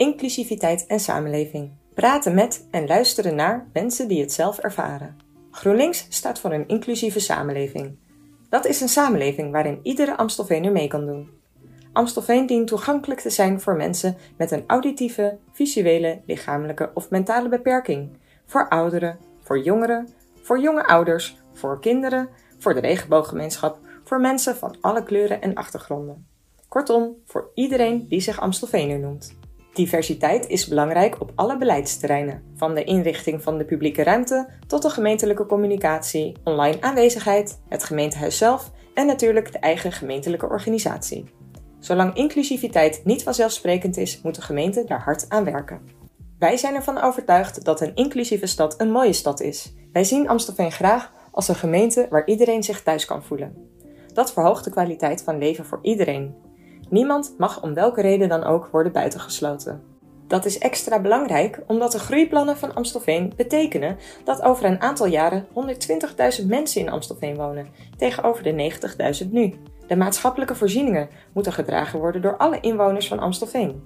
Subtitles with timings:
[0.00, 1.70] inclusiviteit en samenleving.
[1.94, 5.16] Praten met en luisteren naar mensen die het zelf ervaren.
[5.50, 7.96] GroenLinks staat voor een inclusieve samenleving.
[8.48, 11.30] Dat is een samenleving waarin iedere Amstelveener mee kan doen.
[11.92, 18.10] Amstelveen dient toegankelijk te zijn voor mensen met een auditieve, visuele, lichamelijke of mentale beperking.
[18.46, 20.08] Voor ouderen, voor jongeren,
[20.42, 22.28] voor jonge ouders, voor kinderen,
[22.58, 26.26] voor de regenbooggemeenschap, voor mensen van alle kleuren en achtergronden.
[26.68, 29.38] Kortom, voor iedereen die zich Amstelveener noemt.
[29.80, 34.90] Diversiteit is belangrijk op alle beleidsterreinen, van de inrichting van de publieke ruimte tot de
[34.90, 41.24] gemeentelijke communicatie, online aanwezigheid, het gemeentehuis zelf en natuurlijk de eigen gemeentelijke organisatie.
[41.78, 45.80] Zolang inclusiviteit niet vanzelfsprekend is, moet de gemeente daar hard aan werken.
[46.38, 49.74] Wij zijn ervan overtuigd dat een inclusieve stad een mooie stad is.
[49.92, 53.54] Wij zien Amstelveen graag als een gemeente waar iedereen zich thuis kan voelen.
[54.12, 56.34] Dat verhoogt de kwaliteit van leven voor iedereen.
[56.90, 59.82] Niemand mag om welke reden dan ook worden buitengesloten.
[60.26, 65.46] Dat is extra belangrijk omdat de groeiplannen van Amstelveen betekenen dat over een aantal jaren
[66.40, 68.72] 120.000 mensen in Amstelveen wonen, tegenover de
[69.24, 69.54] 90.000 nu.
[69.86, 73.82] De maatschappelijke voorzieningen moeten gedragen worden door alle inwoners van Amstelveen.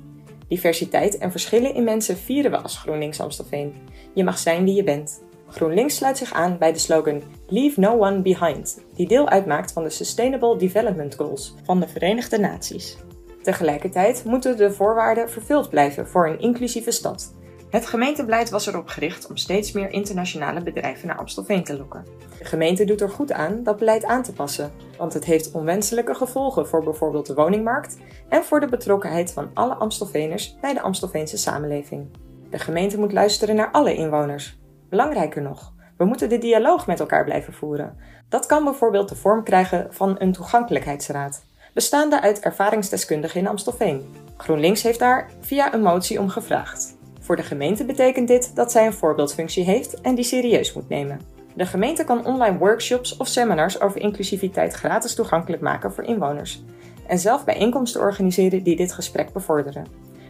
[0.49, 3.75] Diversiteit en verschillen in mensen vieren we als GroenLinks Amstelveen.
[4.15, 5.23] Je mag zijn wie je bent.
[5.55, 9.83] GroenLinks sluit zich aan bij de slogan Leave No One Behind, die deel uitmaakt van
[9.83, 12.97] de Sustainable Development Goals van de Verenigde Naties.
[13.43, 17.35] Tegelijkertijd moeten de voorwaarden vervuld blijven voor een inclusieve stad.
[17.71, 22.05] Het gemeentebeleid was erop gericht om steeds meer internationale bedrijven naar Amstelveen te lokken.
[22.39, 26.15] De gemeente doet er goed aan dat beleid aan te passen, want het heeft onwenselijke
[26.15, 27.97] gevolgen voor bijvoorbeeld de woningmarkt
[28.29, 32.07] en voor de betrokkenheid van alle Amstelveners bij de Amstelveense samenleving.
[32.51, 34.63] De gemeente moet luisteren naar alle inwoners.
[34.95, 37.97] Belangrijker nog, we moeten de dialoog met elkaar blijven voeren.
[38.29, 44.15] Dat kan bijvoorbeeld de vorm krijgen van een toegankelijkheidsraad, bestaande uit ervaringsdeskundigen in Amstelveen.
[44.37, 46.97] GroenLinks heeft daar via een motie om gevraagd.
[47.21, 51.21] Voor de gemeente betekent dit dat zij een voorbeeldfunctie heeft en die serieus moet nemen.
[51.55, 56.63] De gemeente kan online workshops of seminars over inclusiviteit gratis toegankelijk maken voor inwoners
[57.07, 59.87] en zelf bijeenkomsten organiseren die dit gesprek bevorderen.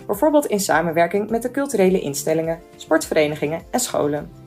[0.06, 4.43] Bijvoorbeeld in samenwerking met de culturele instellingen, sportverenigingen en scholen.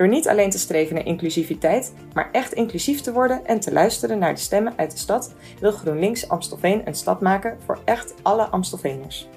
[0.00, 4.18] Door niet alleen te streven naar inclusiviteit, maar echt inclusief te worden en te luisteren
[4.18, 8.44] naar de stemmen uit de stad, wil GroenLinks Amstelveen een stad maken voor echt alle
[8.44, 9.28] Amstelveeners.